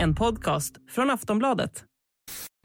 [0.00, 1.84] En podcast från Aftonbladet.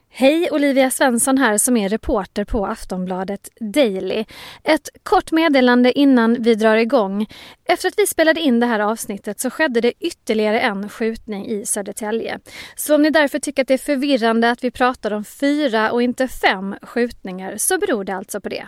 [0.09, 4.25] Hej, Olivia Svensson här som är reporter på Aftonbladet Daily.
[4.63, 7.27] Ett kort meddelande innan vi drar igång.
[7.65, 11.65] Efter att vi spelade in det här avsnittet så skedde det ytterligare en skjutning i
[11.65, 12.39] Södertälje.
[12.75, 16.01] Så om ni därför tycker att det är förvirrande att vi pratar om fyra och
[16.01, 18.67] inte fem skjutningar så beror det alltså på det.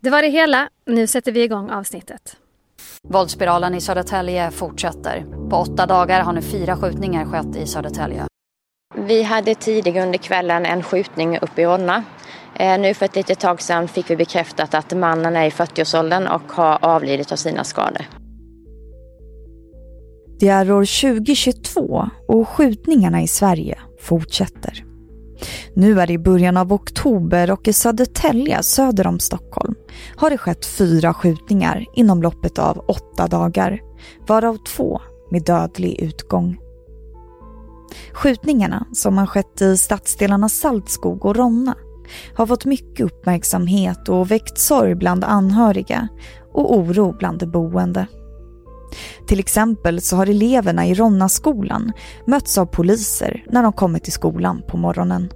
[0.00, 0.68] Det var det hela.
[0.86, 2.36] Nu sätter vi igång avsnittet.
[3.08, 5.26] Våldsspiralen i Södertälje fortsätter.
[5.50, 8.26] På åtta dagar har nu fyra skjutningar skett i Södertälje.
[8.96, 12.04] Vi hade tidigare under kvällen en skjutning uppe i Ronna.
[12.54, 16.26] Eh, nu för ett litet tag sedan fick vi bekräftat att mannen är i 40-årsåldern
[16.26, 18.06] och har avlidit av sina skador.
[20.40, 24.89] Det är år 2022 och skjutningarna i Sverige fortsätter.
[25.74, 29.74] Nu är det i början av oktober och i Södertälje söder om Stockholm
[30.16, 33.80] har det skett fyra skjutningar inom loppet av åtta dagar,
[34.26, 36.58] varav två med dödlig utgång.
[38.12, 41.74] Skjutningarna, som har skett i stadsdelarna Saltskog och Ronna,
[42.34, 46.08] har fått mycket uppmärksamhet och väckt sorg bland anhöriga
[46.52, 48.06] och oro bland de boende.
[49.26, 51.92] Till exempel så har eleverna i Ronnaskolan
[52.26, 55.32] mötts av poliser när de kommit till skolan på morgonen.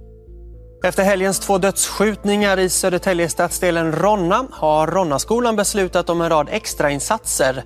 [0.83, 7.63] Efter helgens två dödsskjutningar i Södertälje stadsdelen Ronna har Ronnaskolan beslutat om en rad extrainsatser.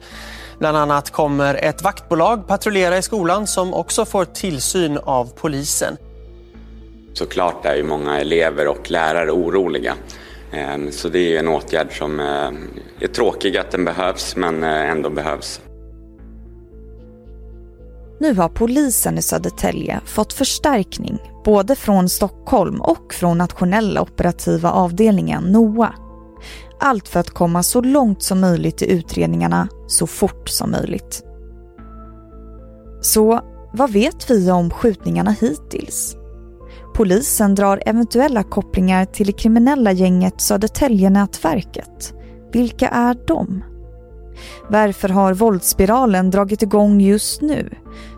[0.59, 5.97] Bland annat kommer ett vaktbolag patrullera i skolan som också får tillsyn av polisen.
[7.13, 9.95] Såklart är ju många elever och lärare oroliga.
[10.51, 14.89] Ehm, så det är en åtgärd som eh, är tråkig att den behövs men eh,
[14.89, 15.61] ändå behövs.
[18.19, 25.43] Nu har polisen i Södertälje fått förstärkning både från Stockholm och från nationella operativa avdelningen
[25.43, 25.93] NOA.
[26.79, 31.23] Allt för att komma så långt som möjligt i utredningarna så fort som möjligt.
[33.01, 33.41] Så
[33.73, 36.15] vad vet vi om skjutningarna hittills?
[36.95, 42.13] Polisen drar eventuella kopplingar till det kriminella gänget Södertäljenätverket.
[42.52, 43.63] Vilka är de?
[44.67, 47.70] Varför har våldsspiralen dragit igång just nu?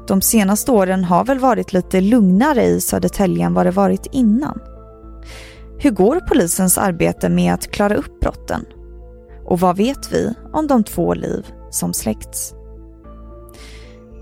[0.07, 4.59] De senaste åren har väl varit lite lugnare i Södertälje än vad det varit innan.
[5.79, 8.65] Hur går polisens arbete med att klara upp brotten?
[9.45, 12.53] Och vad vet vi om de två liv som släckts?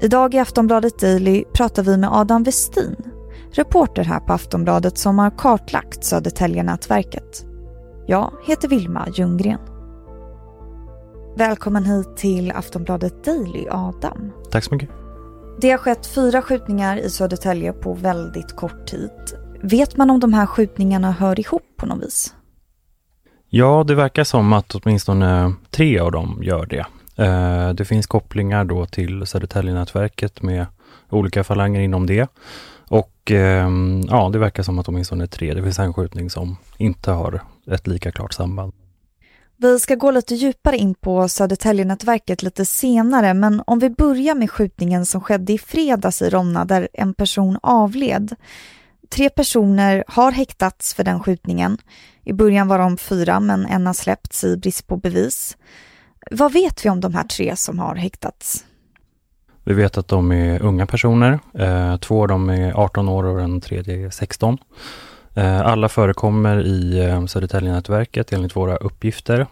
[0.01, 2.95] Idag i Aftonbladet Daily pratar vi med Adam Westin,
[3.51, 7.45] reporter här på Aftonbladet som har kartlagt Södertäljenätverket.
[8.07, 9.59] Jag heter Vilma Ljunggren.
[11.39, 14.31] Välkommen hit till Aftonbladet Daily, Adam.
[14.51, 14.89] Tack så mycket.
[15.61, 19.11] Det har skett fyra skjutningar i Södertälje på väldigt kort tid.
[19.61, 22.33] Vet man om de här skjutningarna hör ihop på något vis?
[23.49, 26.85] Ja, det verkar som att åtminstone tre av dem gör det.
[27.23, 30.65] Eh, det finns kopplingar då till Södertäljenätverket med
[31.09, 32.27] olika falanger inom det.
[32.87, 35.53] Och ehm, ja, det verkar som att åtminstone tre.
[35.53, 38.73] Det finns en skjutning som inte har ett lika klart samband.
[39.61, 44.51] Vi ska gå lite djupare in på Södertäljenätverket lite senare, men om vi börjar med
[44.51, 48.35] skjutningen som skedde i fredags i Ronna där en person avled.
[49.09, 51.77] Tre personer har häktats för den skjutningen.
[52.23, 55.57] I början var de fyra, men en har släppts i brist på bevis.
[56.31, 58.65] Vad vet vi om de här tre som har häktats?
[59.63, 61.39] Vi vet att de är unga personer.
[61.53, 64.57] Eh, två av dem är 18 år och den tredje är 16.
[65.33, 69.47] Eh, alla förekommer i eh, Södertäljenätverket enligt våra uppgifter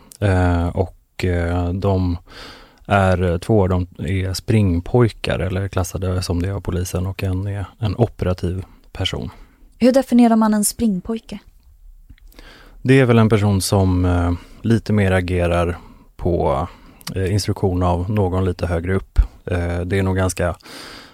[0.73, 1.25] och
[1.73, 2.17] de
[2.85, 7.65] är, två av dem är springpojkar eller klassade som det av polisen och en är
[7.79, 9.29] en operativ person.
[9.79, 11.39] Hur definierar man en springpojke?
[12.81, 15.77] Det är väl en person som eh, lite mer agerar
[16.15, 16.67] på
[17.15, 19.19] eh, instruktion av någon lite högre upp.
[19.45, 20.55] Eh, det är nog ganska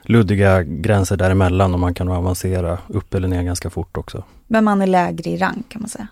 [0.03, 4.23] luddiga gränser däremellan och man kan avancera upp eller ner ganska fort också.
[4.47, 6.07] Men man är lägre i rang kan man säga?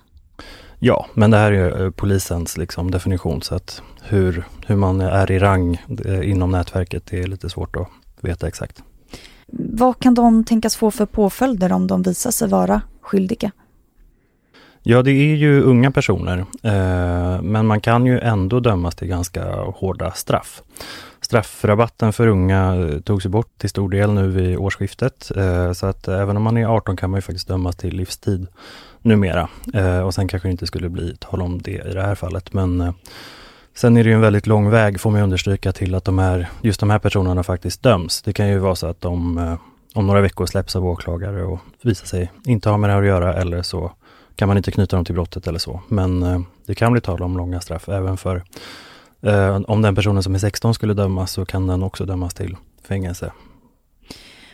[0.80, 5.32] Ja, men det här är ju polisens liksom definition så att hur, hur man är
[5.32, 5.82] i rang
[6.24, 7.88] inom nätverket det är lite svårt att
[8.22, 8.84] veta exakt.
[9.54, 13.52] Vad kan de tänkas få för påföljder om de visar sig vara skyldiga?
[14.84, 19.56] Ja, det är ju unga personer, eh, men man kan ju ändå dömas till ganska
[19.56, 20.62] hårda straff.
[21.32, 25.86] Straffrabatten för unga eh, togs ju bort till stor del nu vid årsskiftet, eh, så
[25.86, 28.48] att eh, även om man är 18 kan man ju faktiskt dömas till livstid
[29.02, 29.50] numera.
[30.06, 32.94] Och sen kanske det inte skulle bli tal om det i det här fallet, men
[33.76, 36.50] Sen är det ju en väldigt lång väg, får man understryka, till att de här,
[36.62, 38.22] just de här personerna faktiskt döms.
[38.22, 39.58] Det kan ju vara så att de
[39.94, 43.08] om några veckor släpps av åklagare och visar sig inte ha med det här att
[43.08, 43.92] göra eller så
[44.36, 45.82] kan man inte knyta dem till brottet eller så.
[45.88, 48.44] Men det kan bli tal om långa straff även för
[49.22, 52.58] eh, om den personen som är 16 skulle dömas så kan den också dömas till
[52.84, 53.32] fängelse.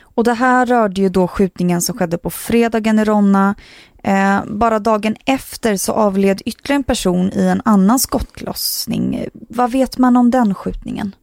[0.00, 3.54] Och det här rörde ju då skjutningen som skedde på fredagen i Ronna.
[4.02, 9.14] Eh, bara dagen efter så avled ytterligare en person i en annan skottlossning.
[9.14, 11.14] Eh, vad vet man om den skjutningen?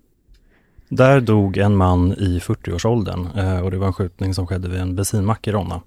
[0.89, 4.79] Där dog en man i 40-årsåldern eh, och det var en skjutning som skedde vid
[4.79, 5.81] en bensinmack i Ronna.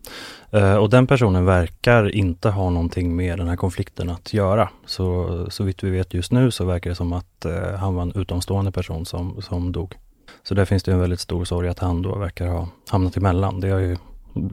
[0.51, 4.69] Eh, och den personen verkar inte ha någonting med den här konflikten att göra.
[4.87, 8.03] Så, så vitt vi vet just nu så verkar det som att eh, han var
[8.03, 9.95] en utomstående person som, som dog.
[10.43, 13.61] Så där finns det en väldigt stor sorg att han då verkar ha hamnat emellan.
[13.61, 13.97] Det har ju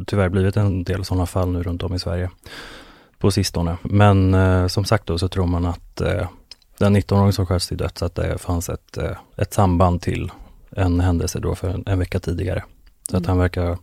[0.07, 2.30] tyvärr blivit en del sådana fall nu runt om i Sverige
[3.19, 3.77] på sistone.
[3.81, 4.36] Men
[4.69, 6.01] som sagt då så tror man att
[6.77, 10.31] den 19-åring som sköts till döds, att det fanns ett, eh, ett samband till
[10.72, 12.63] en händelse då för en, en vecka tidigare.
[13.10, 13.22] Så mm.
[13.22, 13.77] att han verkar ha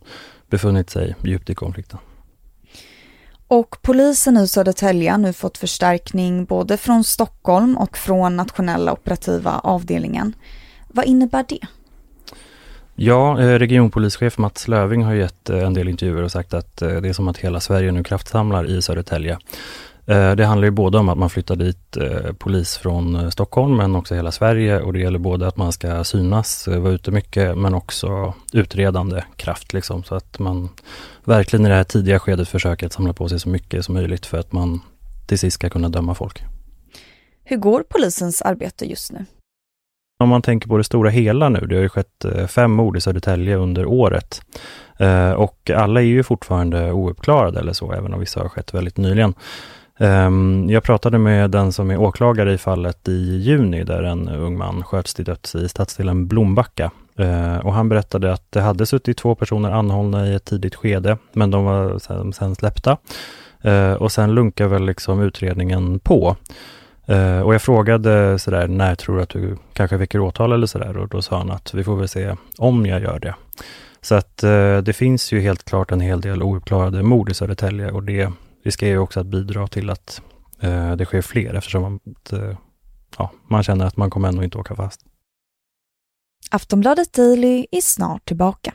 [0.51, 1.99] befunnit sig djupt i konflikten.
[3.49, 9.59] Och polisen i Södertälje har nu fått förstärkning både från Stockholm och från nationella operativa
[9.59, 10.35] avdelningen.
[10.89, 11.67] Vad innebär det?
[12.95, 17.09] Ja, eh, regionpolischef Mats Löving har gett eh, en del intervjuer och sagt att det
[17.09, 19.39] är som att hela Sverige nu kraftsamlar i Södertälje.
[20.07, 23.77] Eh, det handlar ju både om att man flyttar dit eh, polis från eh, Stockholm
[23.77, 27.59] men också hela Sverige och det gäller både att man ska synas, vara ute mycket
[27.59, 30.69] men också utredande kraft liksom så att man
[31.25, 34.27] verkligen i det här tidiga skedet försöker att samla på sig så mycket som möjligt
[34.27, 34.81] för att man
[35.27, 36.43] till sist ska kunna döma folk.
[37.45, 39.25] Hur går polisens arbete just nu?
[40.21, 43.01] Om man tänker på det stora hela nu, det har ju skett fem mord i
[43.01, 44.43] Södertälje under året.
[45.37, 49.35] Och alla är ju fortfarande ouppklarade eller så, även om vissa har skett väldigt nyligen.
[49.99, 54.59] Ehm, jag pratade med den som är åklagare i fallet i juni där en ung
[54.59, 56.91] man sköts till döds i stadsdelen Blombacka.
[57.17, 61.19] Ehm, och han berättade att det hade suttit två personer anhållna i ett tidigt skede,
[61.33, 62.97] men de var sen, sen släppta.
[63.63, 66.37] Ehm, och sen lunkar väl liksom utredningen på.
[67.45, 70.97] och jag frågade sådär, när tror du att du kanske väcker åtal eller sådär?
[70.97, 73.35] Och då sa han att vi får väl se om jag gör det.
[74.01, 77.91] Så att eh, det finns ju helt klart en hel del ouppklarade mord i Södertälje
[77.91, 80.23] och det riskerar ju också att bidra till att
[80.61, 82.01] eh, det sker fler eftersom man,
[82.33, 82.57] eh,
[83.19, 85.01] ja, man känner att man kommer ändå inte åka fast.
[86.51, 88.73] Aftonbladet Daily är snart tillbaka.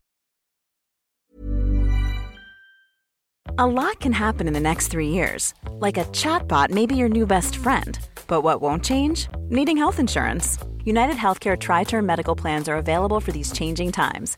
[3.57, 5.54] A lot can happen in the next three years.
[5.81, 7.98] Like a chatbot may be your new best friend.
[8.28, 9.30] But what won't change?
[9.50, 10.60] Needing health insurance.
[10.86, 14.38] United Healthcare Tri Term Medical Plans are available for these changing times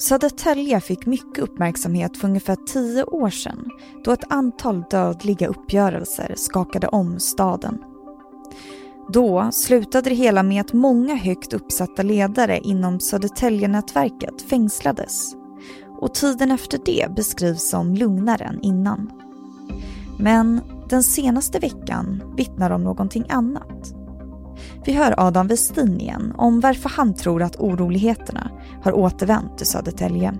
[0.00, 3.68] Södertälje fick mycket uppmärksamhet för ungefär tio år sedan
[4.04, 7.78] då ett antal dödliga uppgörelser skakade om staden.
[9.12, 15.34] Då slutade det hela med att många högt uppsatta ledare inom Södertäljenätverket fängslades
[15.98, 19.10] och tiden efter det beskrivs som lugnare än innan.
[20.18, 23.99] Men den senaste veckan vittnar om någonting annat.
[24.84, 28.50] Vi hör Adam Westin igen om varför han tror att oroligheterna
[28.82, 30.34] har återvänt till Södertälje.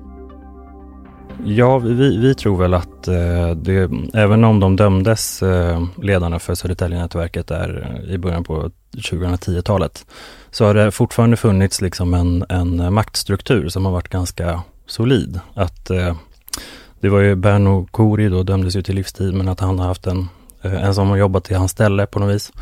[1.45, 6.55] Ja, vi, vi tror väl att eh, det, även om de dömdes, eh, ledarna för
[6.55, 10.07] Södertäljenätverket där eh, i början på 2010-talet,
[10.51, 15.41] så har det fortfarande funnits liksom en, en eh, maktstruktur som har varit ganska solid.
[15.55, 16.17] Att eh,
[17.01, 20.07] det var ju Berno Kori då dömdes ju till livstid, men att han har haft
[20.07, 20.29] en,
[20.63, 22.53] eh, en som har jobbat i hans ställe på något vis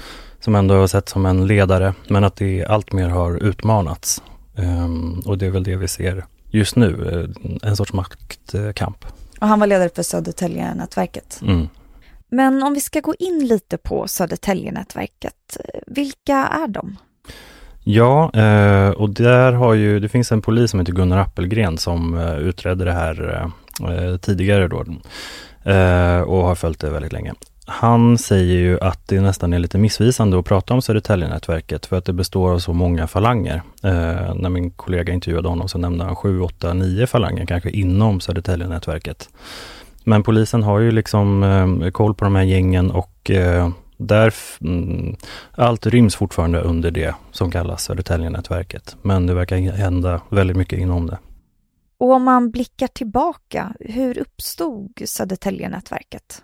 [0.40, 4.22] som ändå har sett som en ledare, men att det allt mer har utmanats.
[4.56, 9.04] Um, och det är väl det vi ser just nu, eh, en sorts maktkamp.
[9.40, 11.40] Och han var ledare för Södertäljenätverket.
[11.42, 11.68] Mm.
[12.28, 16.96] Men om vi ska gå in lite på Södertäljenätverket, vilka är de?
[17.84, 22.18] Ja, eh, och där har ju, det finns en polis som heter Gunnar Appelgren som
[22.18, 23.50] eh, utredde det här
[24.18, 24.84] tidigare då
[26.26, 27.34] och har följt det väldigt länge.
[27.70, 32.04] Han säger ju att det nästan är lite missvisande att prata om Södertäljenätverket för att
[32.04, 33.62] det består av så många falanger.
[33.82, 38.20] Eh, när min kollega intervjuade honom så nämnde han sju, åtta, nio falanger kanske inom
[38.20, 39.28] Södertäljenätverket.
[40.04, 41.42] Men polisen har ju liksom
[41.82, 45.16] eh, koll på de här gängen och eh, där, mm,
[45.52, 48.96] allt ryms fortfarande under det som kallas Södertäljenätverket.
[49.02, 51.18] Men det verkar hända väldigt mycket inom det.
[51.98, 56.42] Och om man blickar tillbaka, hur uppstod Södertäljenätverket?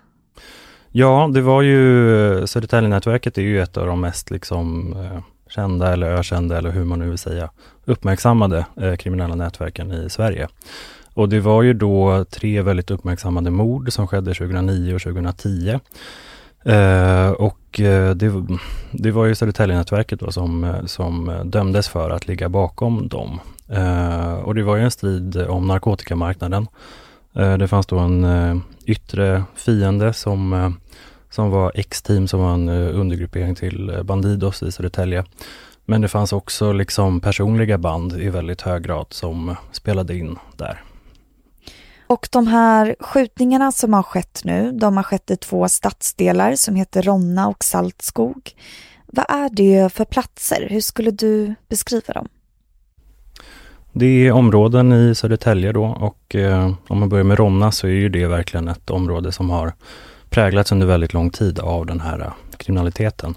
[0.97, 5.93] Ja, det var ju eh, Södertäljenätverket är ju ett av de mest liksom eh, kända
[5.93, 7.49] eller ökända eller hur man nu vill säga
[7.85, 10.47] uppmärksammade eh, kriminella nätverken i Sverige.
[11.13, 15.79] Och det var ju då tre väldigt uppmärksammade mord som skedde 2009 och 2010.
[16.65, 18.31] Eh, och eh, det,
[18.91, 23.39] det, var ju Södertäljenätverket då som, som dömdes för att ligga bakom dem.
[23.69, 26.67] Eh, och det var ju en strid om narkotikamarknaden.
[27.35, 30.69] Eh, det fanns då en eh, yttre fiende som, eh,
[31.29, 35.25] som var X-team, som var en undergruppering till Bandidos i Södertälje.
[35.85, 40.83] Men det fanns också liksom personliga band i väldigt hög grad som spelade in där.
[42.07, 46.75] Och de här skjutningarna som har skett nu, de har skett i två stadsdelar som
[46.75, 48.51] heter Ronna och Saltskog.
[49.05, 50.67] Vad är det för platser?
[50.69, 52.27] Hur skulle du beskriva dem?
[53.97, 57.91] Det är områden i Södertälje då och eh, om man börjar med Ronna så är
[57.91, 59.73] ju det verkligen ett område som har
[60.29, 63.35] präglats under väldigt lång tid av den här eh, kriminaliteten.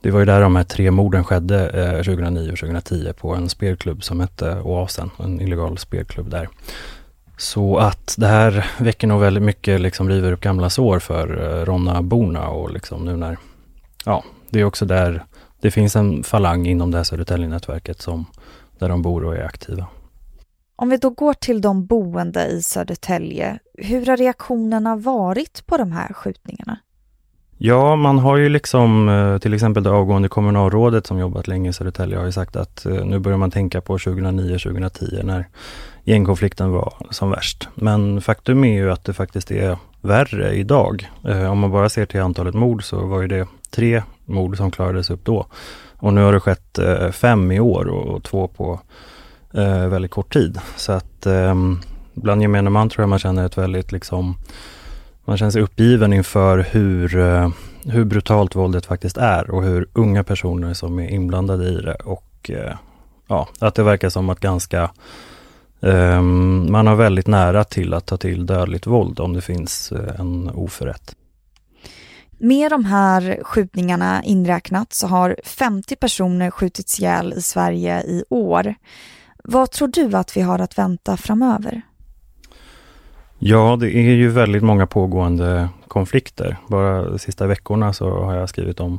[0.00, 3.48] Det var ju där de här tre morden skedde eh, 2009 och 2010 på en
[3.48, 6.48] spelklubb som hette Oasen, en illegal spelklubb där.
[7.36, 11.64] Så att det här väcker nog väldigt mycket, liksom river upp gamla sår för eh,
[11.64, 13.38] Ronna-borna och liksom nu när,
[14.04, 15.24] ja, det är också där
[15.62, 18.26] det finns en falang inom det här Södertälje-nätverket som,
[18.82, 19.86] där de bor och är aktiva.
[20.76, 25.92] Om vi då går till de boende i Södertälje, hur har reaktionerna varit på de
[25.92, 26.78] här skjutningarna?
[27.58, 31.72] Ja, man har ju liksom eh, till exempel det avgående kommunalrådet som jobbat länge i
[31.72, 35.48] Södertälje har ju sagt att eh, nu börjar man tänka på 2009-2010 när
[36.04, 37.68] gängkonflikten var som värst.
[37.74, 41.10] Men faktum är ju att det faktiskt är värre idag.
[41.24, 44.70] Eh, om man bara ser till antalet mord så var ju det tre mord som
[44.70, 45.46] klarades upp då.
[46.02, 48.80] Och nu har det skett eh, fem i år och två på
[49.54, 50.60] eh, väldigt kort tid.
[50.76, 51.78] Så att ehm,
[52.14, 54.36] bland gemene man tror jag man känner ett väldigt liksom
[55.24, 57.48] man känner sig uppgiven inför hur, eh,
[57.84, 62.50] hur brutalt våldet faktiskt är och hur unga personer som är inblandade i det och
[62.50, 62.76] eh,
[63.26, 64.90] ja, att det verkar som att ganska
[65.80, 70.20] um, man har väldigt nära till att ta till dödligt våld om det finns eh,
[70.20, 71.16] en oförrätt.
[72.44, 78.74] Med de här skjutningarna inräknat så har 50 personer skjutits ihjäl i Sverige i år.
[79.44, 81.82] Vad tror du att vi har att vänta framöver?
[83.38, 86.56] Ja, det är ju väldigt många pågående konflikter.
[86.68, 88.98] Bara de sista veckorna så har jag skrivit om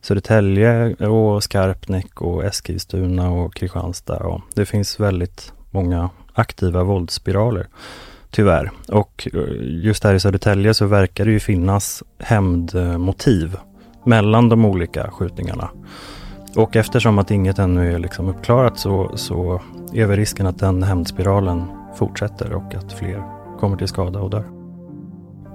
[0.00, 4.26] Södertälje och Skarpnäck och Eskilstuna och Kristianstad.
[4.26, 7.68] Och det finns väldigt många aktiva våldsspiraler,
[8.30, 8.70] tyvärr.
[8.88, 13.56] Och eh, just här i Södertälje så verkar det ju finnas hämndmotiv
[14.04, 15.70] mellan de olika skjutningarna.
[16.56, 19.60] Och eftersom att inget ännu är liksom uppklarat så, så
[19.94, 21.64] är väl risken att den hämndspiralen
[21.96, 23.22] fortsätter och att fler
[23.58, 24.44] kommer till skada och dör.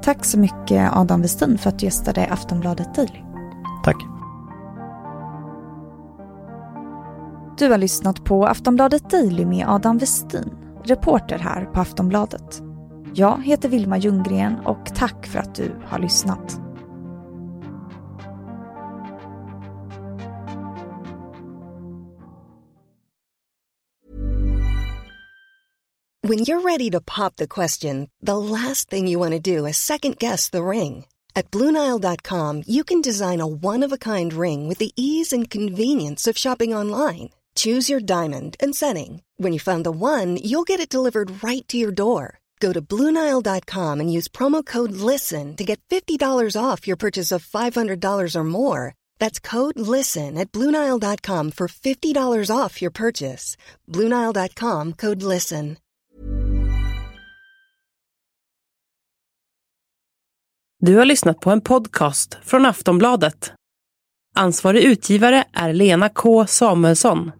[0.03, 3.21] Tack så mycket Adam Westin för att du gästade Aftonbladet Daily.
[3.83, 3.97] Tack.
[7.57, 10.49] Du har lyssnat på Aftonbladet Daily med Adam Westin,
[10.83, 12.64] reporter här på Aftonbladet.
[13.17, 16.59] Jag heter Vilma Ljunggren och tack för att du har lyssnat.
[26.21, 29.77] When you're ready to pop the question, the last thing you want to do is
[29.77, 31.05] second guess the ring.
[31.35, 36.75] At Bluenile.com you can design a one-of-a-kind ring with the ease and convenience of shopping
[36.75, 37.29] online.
[37.55, 39.21] Choose your diamond and setting.
[39.37, 42.39] When you find the one, you'll get it delivered right to your door.
[42.59, 47.45] Go to Bluenile.com and use promo code LISTEN to get $50 off your purchase of
[47.45, 48.93] $500 or more.
[49.19, 53.57] That's code LISTEN at Bluenile.com for $50 off your purchase.
[53.87, 55.77] Bluenile.com code LISTEN.
[60.81, 63.53] Du har lyssnat på en podcast från Aftonbladet.
[64.35, 67.31] Ansvarig utgivare är Lena K Samuelsson.